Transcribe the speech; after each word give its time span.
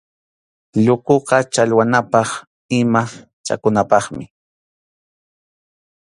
Llukuqa 0.85 1.37
challwanapaq 1.53 2.29
ima 2.79 3.01
chakunapaqmi. 3.45 4.25